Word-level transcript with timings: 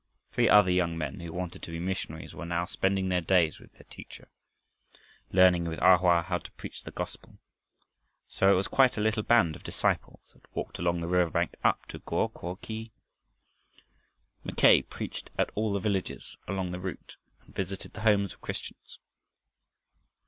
Three 0.31 0.49
other 0.49 0.71
young 0.71 0.97
men 0.97 1.19
who 1.19 1.31
wanted 1.31 1.61
to 1.61 1.69
be 1.69 1.79
missionaries 1.79 2.33
were 2.33 2.43
now 2.43 2.65
spending 2.65 3.09
their 3.09 3.21
days 3.21 3.59
with 3.59 3.71
their 3.73 3.85
teacher, 3.87 4.29
learning 5.31 5.65
with 5.65 5.77
A 5.77 5.95
Hoa 5.97 6.23
how 6.23 6.39
to 6.39 6.51
preach 6.53 6.81
the 6.81 6.89
gospel. 6.89 7.37
So 8.27 8.51
it 8.51 8.55
was 8.55 8.67
quite 8.67 8.97
a 8.97 8.99
little 8.99 9.21
band 9.21 9.55
of 9.55 9.63
disciples 9.63 10.31
that 10.33 10.55
walked 10.55 10.79
along 10.79 11.01
the 11.01 11.07
river 11.07 11.29
bank 11.29 11.53
up 11.63 11.85
to 11.89 11.99
Go 11.99 12.29
ko 12.29 12.55
khi. 12.55 12.91
Mackay 14.43 14.81
preached 14.81 15.29
at 15.37 15.51
all 15.53 15.71
the 15.71 15.79
villages 15.79 16.35
along 16.47 16.71
the 16.71 16.79
route, 16.79 17.17
and 17.41 17.53
visited 17.53 17.93
the 17.93 18.01
homes 18.01 18.33
of 18.33 18.41
Christians. 18.41 18.97